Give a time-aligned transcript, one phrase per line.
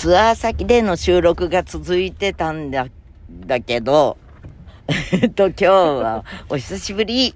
[0.00, 2.86] ツアー先での収録が続いてたんだ、
[3.28, 4.16] だけど、
[5.12, 7.34] えっと、今日はお久しぶり。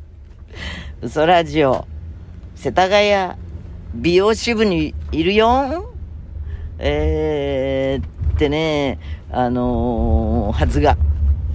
[1.03, 1.87] 嘘ラジオ、
[2.55, 3.35] 世田谷
[3.93, 5.93] 美容支部にいるよ。
[6.79, 8.99] えー、ってね、
[9.31, 10.97] あのー、はずが、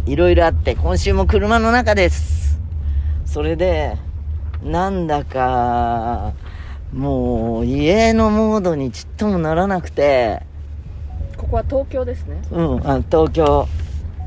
[0.05, 2.59] いろいろあって、今週も車の中です。
[3.25, 3.97] それで、
[4.63, 6.33] なんだか、
[6.93, 10.43] もう家のモードにちっともならなくて
[11.49, 12.43] ここは東京ですね。
[12.51, 13.67] うんあ東京。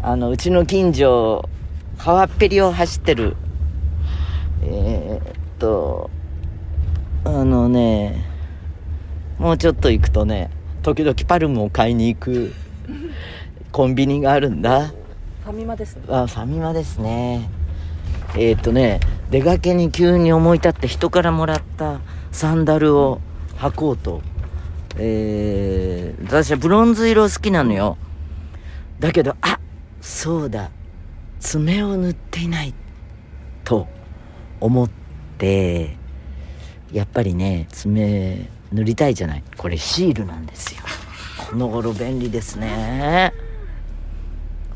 [0.02, 1.48] あのうちの近所
[1.96, 3.36] 川っぺりを走ってる。
[4.64, 6.10] えー、っと
[7.24, 8.24] あのね
[9.38, 10.50] もうちょっと行くとね
[10.82, 12.52] 時々パルムを買いに行く
[13.70, 14.88] コンビニがあるんだ。
[15.44, 16.02] ファミマですね。
[16.08, 17.48] あファミマですね。
[18.34, 18.98] えー、っとね
[19.30, 22.00] 出かけに急に思い立って人からもらった
[22.32, 23.20] サンダルを
[23.58, 24.22] 履こうと。
[24.98, 26.01] えー、
[26.32, 27.98] 私はブロンズ色好きなのよ。
[28.98, 29.58] だけど、あ
[30.00, 30.70] そうだ。
[31.40, 32.72] 爪を塗っていない。
[33.64, 33.86] と
[34.58, 34.90] 思っ
[35.36, 35.94] て、
[36.90, 39.44] やっぱりね、爪塗りたいじゃない。
[39.58, 40.80] これシールなんですよ。
[41.50, 43.34] この頃便利ですね。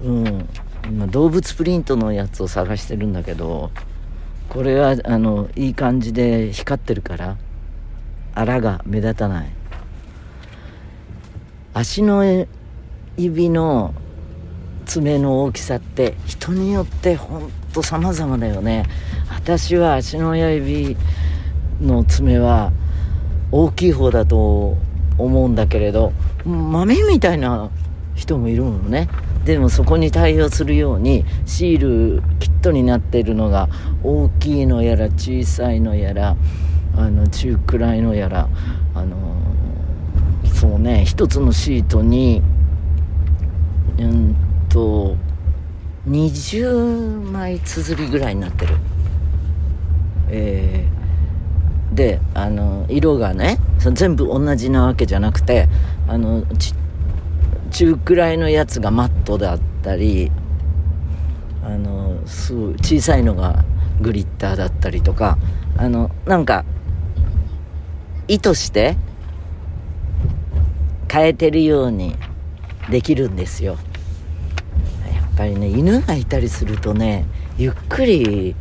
[0.03, 0.49] うん。
[0.85, 3.71] 今動物プリントのやつを探してるんだけど、
[4.51, 7.39] これはあのいい感じで光ってるから
[8.35, 9.49] あらが目立たない
[11.79, 12.47] 足の
[13.19, 13.93] 指の
[14.87, 18.87] 爪の大きさって人によってほんと様々だよね。
[19.29, 20.97] 私は足の親指
[21.83, 22.73] の爪は
[23.53, 24.79] 大きい方だと
[25.19, 26.15] 思うんだけれど
[26.47, 27.69] 豆みたいな
[28.15, 29.11] 人もいるのね。
[29.45, 33.69] でもそこに対応するようにシールキットになっているのが
[34.03, 36.37] 大きいのやら小さいのやら
[36.97, 38.49] あの中くらいのやら
[38.95, 39.36] あの
[40.57, 42.41] そうね一つのシートに
[43.99, 44.35] うん
[44.71, 45.15] と
[46.09, 48.75] 20枚綴りぐらいになってる。
[50.29, 55.69] えー、であの色がねそ全部同じなわけじゃなくて
[56.09, 56.43] あの
[57.71, 60.33] 中くらいのやつがマットだったり
[61.63, 63.65] あのすごい小さいのが
[64.01, 65.37] グリッターだったりとか
[65.77, 66.65] あのなんか
[68.27, 68.97] 意図して
[71.17, 72.15] 変えてるように
[72.91, 73.79] できるんですよ。
[75.15, 77.25] やっぱりね犬がいたりするとね
[77.57, 78.55] ゆっくり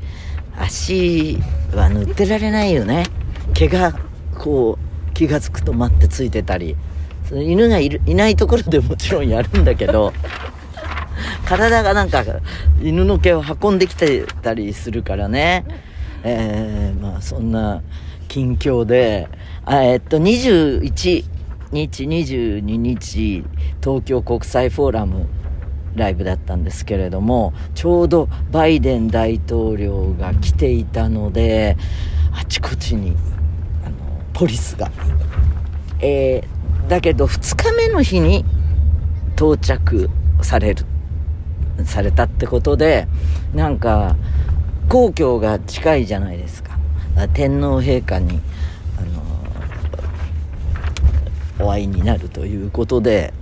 [0.58, 1.38] 足
[1.74, 3.08] は塗ってられないよね。
[3.54, 3.94] 毛が
[4.40, 6.78] こう気が付くと待ってついてたり。
[7.28, 10.14] その犬がいるいないところでもちろんやるんだけど
[11.48, 12.24] 体がなんか
[12.80, 15.66] 犬の毛を運んできてたりするからね。
[16.24, 17.82] えー、まあそんな
[18.28, 19.28] 近況で
[19.68, 21.26] えっと、21
[21.76, 23.44] 日、22日、
[23.84, 25.28] 東京国際フォーラム
[25.96, 31.76] ライブだったんですけれども、ちょうどバイデン大統領が来ていたので、
[32.32, 33.16] あちこちに、
[33.84, 33.96] あの、
[34.34, 34.90] ポリスが。
[36.00, 38.46] えー、だけど2日目の日に
[39.36, 40.10] 到着
[40.42, 40.86] される、
[41.84, 43.08] されたってことで、
[43.54, 44.16] なんか、
[44.88, 46.78] 皇居が近いじゃないですか。
[47.34, 48.40] 天皇陛下に
[51.60, 53.34] お会いになるということで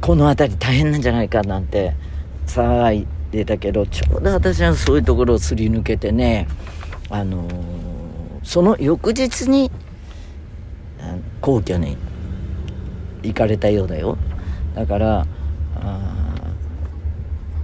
[0.00, 1.94] この辺り大変なんじゃないかなんて
[2.46, 6.48] 騒いでたけどちょうど私はそういうところをすり抜けてね
[7.08, 7.52] あのー、
[8.42, 9.70] その翌日に
[11.40, 11.96] 皇居に
[13.22, 14.16] 行かれたようだよ。
[14.74, 15.26] だから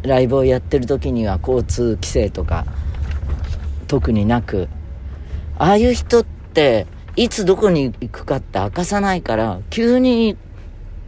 [0.03, 2.67] ライブをやってる時には交通規制とか
[3.87, 4.69] 特になく
[5.59, 6.87] ああいう人って
[7.19, 10.37] いつどこに行くかって明かさないから、急に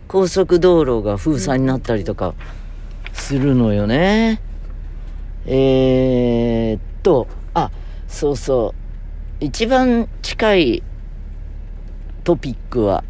[0.09, 2.35] 高速道路が封鎖になったりとか
[3.13, 4.41] するのよね。
[5.47, 7.71] えー、っと、あ、
[8.09, 8.75] そうそ
[9.41, 9.45] う。
[9.45, 10.83] 一番近い
[12.25, 13.05] トピックは、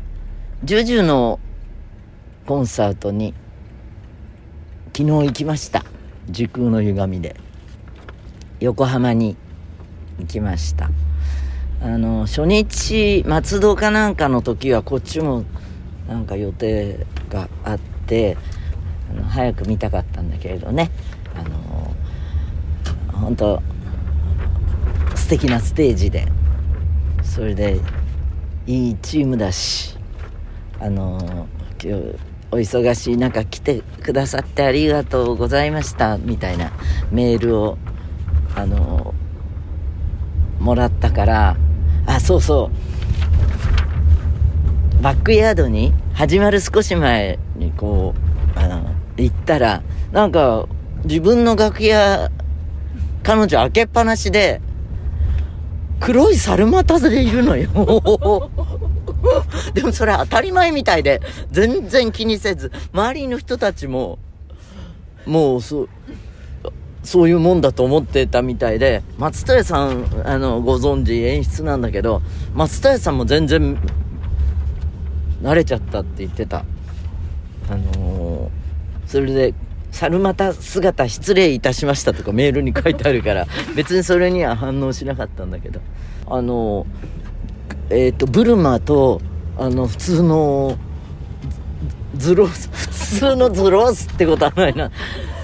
[0.62, 1.40] ジュジュの
[2.44, 3.32] コンサートに
[4.94, 5.86] 昨日行きました。
[6.28, 7.34] 時空の歪みで。
[8.60, 9.38] 横浜に
[10.18, 10.91] 行きました。
[11.82, 15.44] あの初日松戸かなんかの時はこっちも
[16.06, 18.36] なんか予定があって
[19.10, 20.91] あの早く見たかったんだけれどね。
[21.34, 21.94] あの
[23.12, 23.62] 本当
[25.15, 26.27] 素敵なステージで
[27.22, 27.80] それで
[28.66, 29.97] いいチームだし
[30.80, 31.47] あの
[31.82, 36.72] 今日お忙しい中来てくださってありがとうございましたみたいな
[37.12, 37.78] メールを
[38.56, 39.15] あの
[40.59, 41.56] もらったから
[42.10, 42.71] あそうそ
[45.01, 45.03] う。
[45.03, 48.15] バックヤードに始まる少し前にこ
[48.57, 48.84] うあの
[49.16, 50.66] 行ったらなんか
[51.04, 52.30] 自分の楽屋
[53.22, 54.60] 彼女開けっぱなしで
[56.01, 57.71] 黒い猿股でいるのよ。
[59.74, 61.21] でもそれ当たり前みたいで
[61.53, 64.18] 全然気にせず周りの人たちも
[65.27, 65.89] もうそう
[67.02, 72.22] そういうもんだと思ってたみたいで松任谷さんあのご存知演出なんだけど
[72.54, 73.78] 松任谷さんも全然
[75.42, 76.64] 慣れちゃったって言ってた。
[77.70, 78.60] あのー
[79.10, 79.54] それで
[79.91, 85.80] 猿股姿失礼いたしましたとかメールに書いてあるから 別にそれには反応しなかったんだけど。
[86.28, 86.86] あの
[87.91, 89.20] えっ、とブルマと
[89.58, 90.78] あの普通の
[92.16, 92.88] ズズロース普
[93.18, 94.92] 通のズロースってことはないな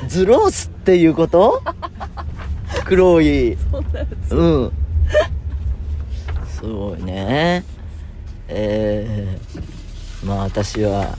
[0.09, 1.63] ズロースっていうこと？
[2.85, 3.55] 黒い。
[4.31, 4.73] うん。
[6.49, 7.65] すごいね。
[8.49, 11.19] えー、まあ私は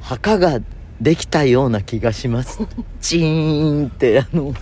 [0.00, 0.60] 墓が
[1.00, 2.66] できたような気がします。
[3.00, 4.54] チーンってあの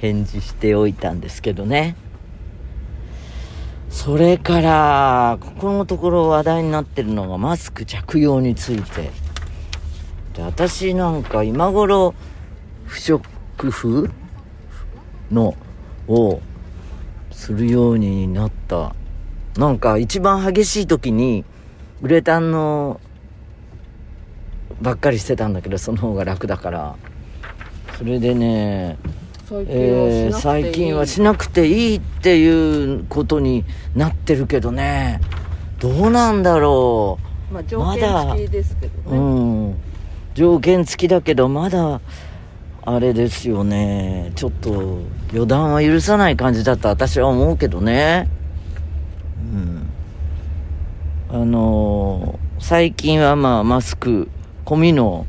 [0.00, 1.96] 返事しておいたんですけどね。
[3.90, 9.10] それからここのところ話題になってるのがマスク着用について
[10.36, 12.14] で私なんか今頃
[12.84, 13.24] 不織
[13.56, 14.10] 布？
[15.32, 15.56] の
[16.06, 16.40] を
[17.32, 18.94] するようになった。
[19.56, 21.44] なんか一番激しい時に
[22.02, 23.00] ウレタンの
[24.82, 26.96] ばっかりしてたんだけどその方が楽だから。
[27.96, 28.98] それでね
[29.48, 30.66] 最近えーはしなくていい。
[30.66, 35.20] 最近はしなくていいっていうことになってるけどね。
[35.80, 37.18] どうなんだろ
[37.50, 39.74] まあ条件付きですけどう、ね、うん
[40.36, 42.02] 条件付きだけどまだ
[42.84, 44.32] あれですよね。
[44.36, 45.00] ちょっと
[45.32, 48.28] 予断は許さない感じだと私は思うけどね。
[51.30, 51.40] うん。
[51.40, 54.28] あのー最近はまあマスク
[54.64, 55.26] 込みの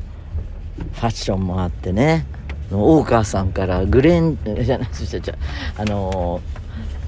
[0.94, 2.26] ファッションもあってね。
[2.72, 5.36] 大川さんからグレンじゃないじゃじゃ
[5.78, 6.42] あの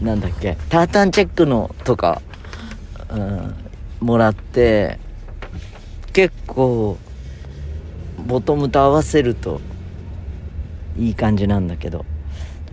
[0.01, 0.57] ーなんだっけ。
[0.69, 2.21] タータンチェックのとか、
[3.09, 3.55] うん、
[3.99, 4.99] もらって
[6.13, 6.97] 結構
[8.25, 9.61] ボトムと合わせると
[10.97, 12.05] いい感じなんだけど。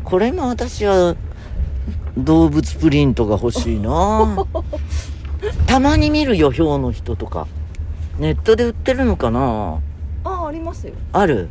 [0.04, 1.16] これも私は
[2.16, 4.46] 動物プリントが欲しいな。
[5.66, 7.46] たまに見るよ表の人とか。
[8.19, 9.78] ネットで売ってるのかな？
[10.25, 10.94] ああありますよ。
[11.12, 11.48] ある？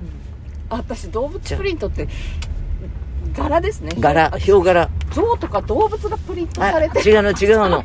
[0.70, 2.08] あ私動物プリントって
[3.36, 3.92] 柄ですね。
[4.00, 4.90] 柄あ表柄。
[5.14, 7.08] 象とか動物がプリントあされて。
[7.08, 7.84] 違うの違うの。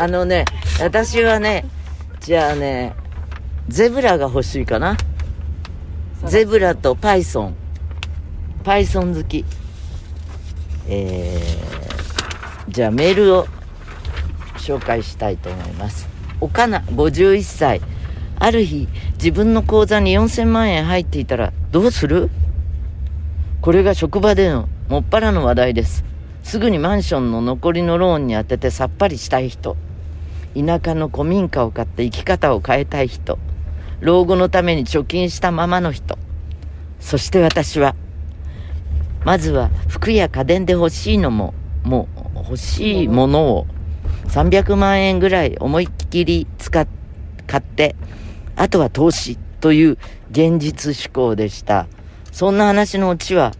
[0.00, 0.44] あのね
[0.80, 1.64] 私はね
[2.20, 2.94] じゃあね
[3.68, 4.96] ゼブラが欲しいかな。
[6.26, 7.54] ゼブラとパイソン。
[8.64, 9.44] パイソン好き。
[10.88, 13.46] えー、じゃあメールを
[14.56, 16.08] 紹介したいと思います。
[16.40, 17.80] 岡名51歳。
[18.38, 22.30] ある日自分の口座に4000万円入っていたらどうする？
[23.60, 26.04] これが職場でのもっぱらの話題です。
[26.42, 29.76] すぐにマンションの残りのローンに当ててさっぱりしたい人。
[30.54, 33.38] 田舎の古民家を買って生き方を変えたい人。
[34.02, 36.18] 老後のために貯金したままの人。
[36.98, 37.94] そして私は
[39.24, 41.54] まずは服や家電で欲しいのも
[41.84, 43.66] もう欲しいものを
[44.26, 46.88] 300万円ぐらい思いっきり使っ
[47.46, 47.94] 買って
[48.56, 49.98] あとは投資という
[50.32, 51.86] 現実志向でした。
[52.32, 53.52] そんな話のうちは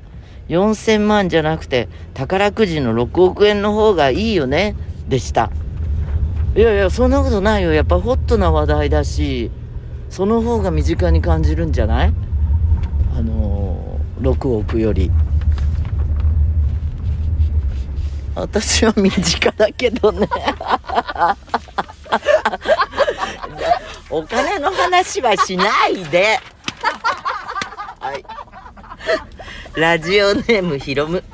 [0.49, 4.75] 4000万じゃなくて宝くじの6億円の方がいいよね
[5.09, 5.53] でした。
[6.57, 7.73] いやいやそんなことないよ。
[7.73, 9.53] やっぱホットな話題だし
[10.13, 12.13] その方が身近に感じるんじゃない？
[13.17, 15.11] あのー、6億より。
[18.35, 20.29] 私は身近だけどね。
[24.11, 26.39] お金の話はしないで。
[27.99, 28.23] はい。
[29.75, 31.25] ラジオネームひろむ。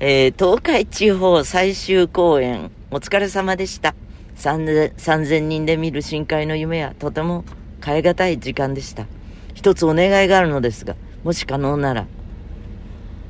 [0.00, 2.70] えー東海地方最終公演。
[2.90, 3.94] お疲れ様でした。
[4.36, 7.44] 3000人で見る深海の夢はとても
[7.84, 9.06] 変え難い時間でした。
[9.54, 12.06] 一つお願いがあるのですがもし可能なら、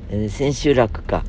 [0.09, 1.23] えー千秋楽か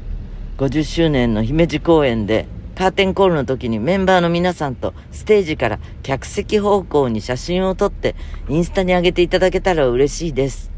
[0.58, 8.14] 50周年の姫路公演でカーテンコールの時にメンバーの皆さんとステージから客席方向に写真を撮って
[8.48, 10.70] インスタに上げていただけたら嬉しいです。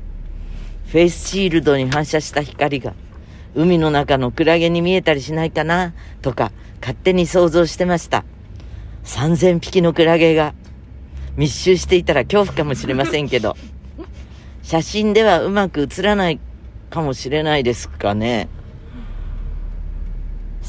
[0.87, 2.95] フェイスシールドに反射した光が
[3.55, 8.25] 海の中のクラゲに見えたりしないかなとか勝手に想像してました。
[9.05, 10.55] 3000匹のクラゲが
[11.37, 13.57] 密集していたら恐怖かもしれませんけど
[14.63, 16.41] 写真ではうまく映らない
[16.91, 18.49] かもしれないですかね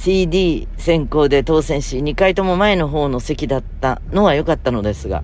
[0.05, 5.23] CD 先行で当選し、2回とも前の方の席だったのは良かったのですが、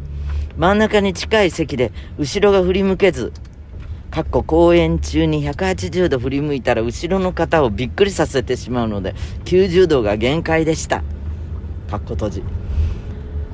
[0.57, 3.31] 真ん中に近い席で後ろが振り向けず、
[4.09, 9.13] かっこ公演中に180度振り向いたら後ろの方をびっくりさせてしまうので、
[9.45, 11.03] 90度が限界でした。
[11.89, 12.43] かっこ閉じ。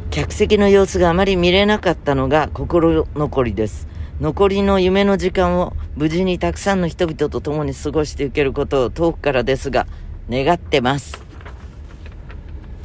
[0.09, 3.87] 客席の様子があまり見れなかったのが心残りです。
[4.19, 9.85] 残りの夢の時間を無事にたくさんの人々と共に過ごしていけることを遠くからですが、
[10.29, 11.23] 願ってます。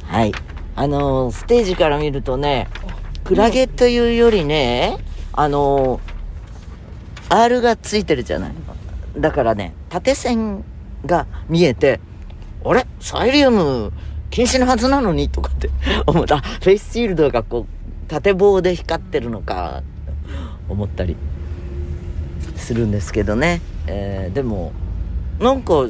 [0.05, 0.31] はい。
[0.75, 2.67] あのステージから見るとね、
[3.23, 4.97] クラゲというよりね、
[5.31, 6.13] あのー
[7.29, 8.51] R がついてるじゃない。
[9.17, 10.63] だからね、縦線
[11.03, 11.99] が見えて、
[12.63, 12.85] あれ？
[12.99, 13.91] サイリウム
[14.33, 15.69] 禁止のはずなのにとかって
[16.07, 16.39] 思った。
[16.39, 19.83] フェイスシールドがこう、縦棒で光ってるのか、
[20.67, 21.15] 思ったり
[22.55, 23.61] するんですけどね。
[23.85, 24.71] えーでも、
[25.39, 25.85] なんか、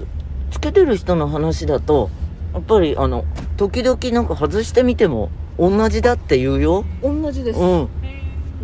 [0.52, 2.10] つけてる人の話だと、
[2.54, 3.24] やっぱりあの、
[3.56, 6.84] 時々なんか外してみても同じだって言うよ。
[7.02, 7.88] 同じです、うん。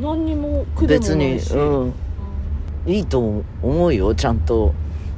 [0.02, 1.94] 何にも苦でも別に、ないし、うん。
[2.86, 4.14] いいと思うよ。
[4.14, 4.74] ちゃんと、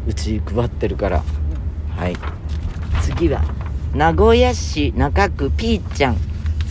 [0.07, 1.23] うち配ってるから。
[1.97, 2.15] はい。
[3.01, 3.41] 次は、
[3.93, 6.17] 名古屋市中区ピーちゃん。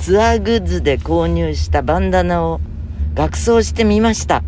[0.01, 2.63] ツアーグッズで購入したバンダナを
[3.13, 4.43] 額装してみました。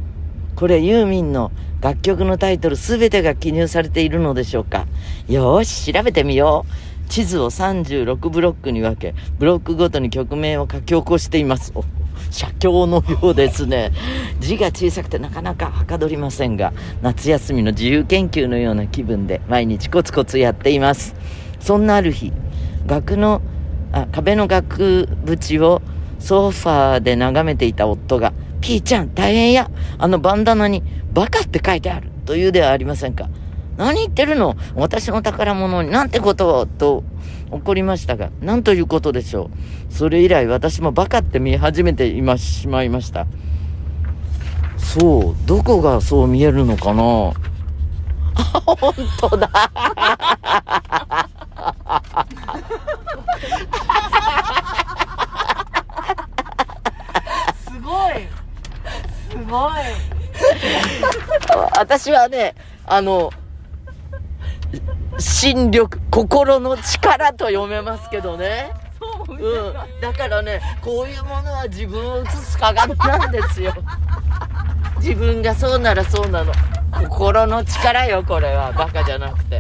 [0.57, 1.53] これユーミンの
[1.83, 4.87] 楽曲のタイトルすべてが記入されているのでしょうか
[5.29, 7.11] よし、調べてみよう。
[7.11, 11.73] 地図を36ブロックに分け、ブロックごとに曲名を書き起こしています。
[11.75, 11.85] お
[12.31, 13.93] 写経のようですね。
[14.41, 21.15] 字が小さくてなかなかはかどりませんが、夏休みの自由研究のような気分で毎日コツコツやっています。
[21.61, 22.33] そんなある日、
[22.87, 23.41] 額の、
[23.93, 25.83] あ、壁の額縁を
[26.19, 33.29] ソファーで眺めていた夫が、ピーちゃん大変やあのバンダナにバカって書いてあるというではありませんか。
[33.77, 34.55] 何言ってるの？
[34.75, 36.61] 私の宝物になんてこと？
[36.61, 37.03] をと
[37.51, 39.51] 怒りましたが、何ということでしょ
[39.91, 39.93] う？
[39.93, 43.27] それ以来私もバカって見始めていましまいました。
[44.77, 47.03] そう、どこがそう見えるのかな？
[48.35, 48.43] あ、
[48.79, 49.51] 本当だ。
[57.65, 58.29] すごい
[59.31, 59.73] すごい
[61.79, 62.55] 私はね、
[62.87, 63.33] あの、
[65.19, 68.73] 心力、心の力と読めますけどね。
[69.29, 69.75] うん。
[70.01, 73.75] だからね、こういうものは自分を映す鏡なんですよ。
[74.99, 76.53] 自分がそうならそうなの。
[76.93, 78.73] 心の力よ、これは。
[78.73, 79.52] バカじゃなくて。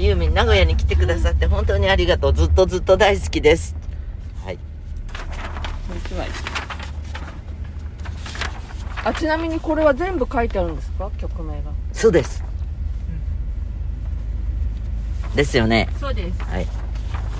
[0.00, 2.32] ユーミン、名古屋に来てくださって本当にありがとう。
[2.32, 3.76] ずっとずっと大好きです。
[4.44, 4.56] はい。
[4.56, 4.60] も
[5.94, 6.28] う一枚
[9.04, 11.10] あちなみにこれは全部書いてあるんですか？
[11.18, 12.44] 曲名がそうです。
[15.34, 15.88] ですよね。
[15.98, 16.66] そうですはい。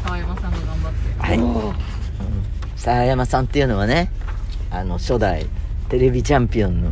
[0.05, 1.39] 川山さんが頑張ってはい。
[1.39, 1.75] うん
[2.77, 4.11] 沢山さんっていうのはね、
[4.71, 5.47] あの、初代
[5.91, 6.91] テレビチャンピオンの、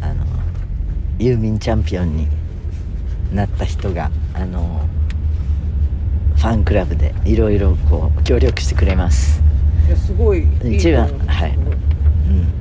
[0.00, 0.24] あの、
[1.18, 2.28] ユーミンチャンピオンに
[3.34, 4.86] なった人が、あの、
[6.36, 9.42] ファンクラブでいろいろこう、協力してくれます。
[9.86, 12.52] いやすごい一番はいうん。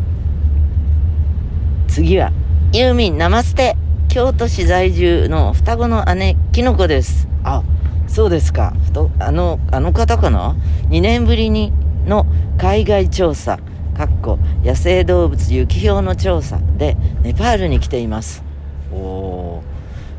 [1.88, 2.32] 次は、
[2.74, 3.76] ユーミンナマステ
[4.08, 7.30] 京都市在住の双子の姉、きのこです。
[7.44, 7.64] あ、
[8.08, 8.74] そうですか。
[8.84, 10.56] ふとあの、あの方かな
[10.90, 11.72] ?2 年ぶりに
[12.06, 12.26] の
[12.58, 13.58] 海外調査、
[13.96, 18.44] かっこ野生動物雪氷の調査でネパールに来ています。
[18.92, 19.00] おー、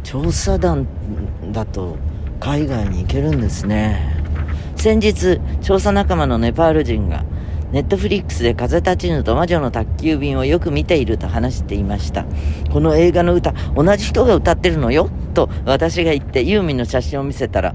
[0.02, 0.86] 調査団
[1.52, 1.96] だと
[2.40, 4.14] 海外に行けるんですね。
[4.76, 7.24] 先日、調査仲間のネパール人が、
[7.70, 12.26] ネットフリックスで風立ちぬと魔女の宅急便をよく見ていると話していました。
[12.70, 15.08] この映画の歌、同じ人が歌ってるのよ？
[15.34, 17.74] と私が言ってユーミンの写真を見せたら、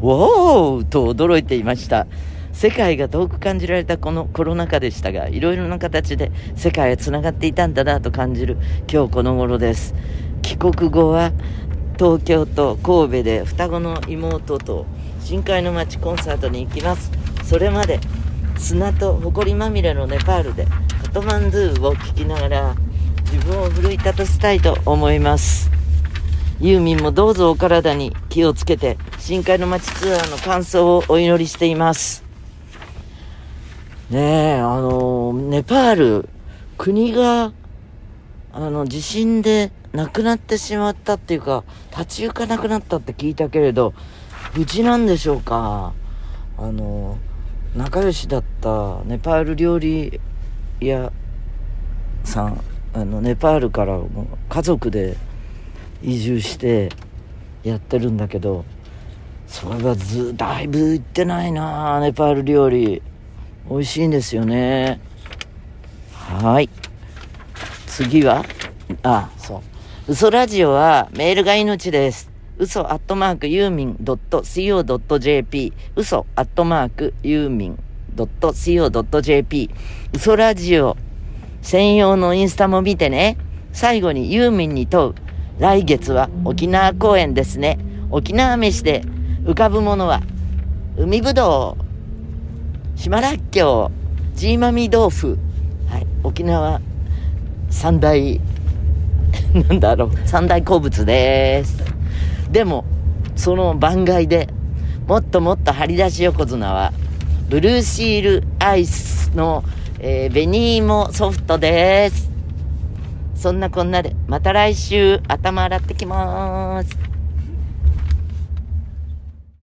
[0.00, 2.06] ウォーと驚いていました。
[2.52, 8.56] 世界が遠く感じられたこのコロナ禍でしたが、いろいろな形で世界は繋がっていたんだなと感じる
[8.90, 9.92] 今日この頃です。
[10.40, 11.32] 帰国後は
[11.94, 14.86] 東京と神戸で双子の妹と
[15.20, 17.10] 深海の街コンサートに行きます。
[17.44, 18.00] それまで
[18.58, 20.66] 砂と埃まみれのネパールで
[21.02, 22.74] カトマンズーを聞きながら
[23.32, 25.70] 自分を奮い立たせたいと思います。
[26.60, 32.24] ユーミンもどうぞお体に気をつけて深海の街ツアーの完走をお祈りしています。
[34.10, 36.28] ねえあのネパール
[36.76, 37.52] 国が
[38.52, 43.94] あの地震で亡くなってしまったっていうか立ち行かなくなったって聞いたけれど
[44.56, 45.94] 無事なんでしょうか。
[46.58, 47.16] あの
[47.76, 50.20] 仲良しだったネパール料理
[50.80, 51.12] 屋
[52.24, 52.60] さん
[52.92, 54.00] あのネパールから
[54.48, 55.16] 家族で
[56.02, 56.90] 移住して
[57.62, 58.64] やってるんだけど
[59.46, 63.02] それはずだいぶ行ってないなネパール料理。
[63.70, 65.00] 美味しいんですよね。
[66.12, 66.68] はい。
[67.86, 68.44] 次は？
[69.02, 69.73] あそう。
[70.06, 72.30] 嘘ラジオはメールが命です。
[72.58, 77.78] 嘘アットマークユーミン .co.jp 嘘アットマークユーミン
[78.14, 79.70] .co.jp
[80.12, 80.98] 嘘ラジオ
[81.62, 83.38] 専用のインスタも見てね。
[83.72, 85.14] 最後にユーミンに問う。
[85.58, 87.78] 来月は沖縄公演ですね。
[88.10, 89.00] 沖縄飯で
[89.44, 90.20] 浮かぶものは
[90.98, 92.98] 海ぶどう。
[92.98, 93.90] 島らっきょ
[94.34, 94.36] う。
[94.36, 95.38] ジーマミ豆腐。
[95.88, 96.06] はい。
[96.22, 96.82] 沖縄
[97.70, 98.38] 三大
[99.68, 100.10] なんだろう。
[100.26, 101.78] 三大好物です。
[102.50, 102.84] でも
[103.36, 104.48] その番外で
[105.06, 106.92] もっともっと張り出し横綱は
[107.48, 109.62] ブルーシールアイスの、
[110.00, 112.30] えー、紅芋ソフトです。
[113.36, 117.13] そんなこんなでまた来週頭洗ってきます。